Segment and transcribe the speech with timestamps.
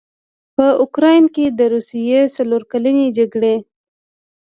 [0.55, 3.55] په اوکراین کې د روسیې څلورکلنې جګړې